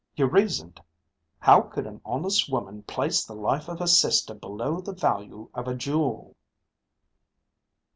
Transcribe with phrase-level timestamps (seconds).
[0.15, 0.81] You reasoned,
[1.37, 5.67] how could an honest woman place the life of her sister below the value of
[5.67, 6.35] a jewel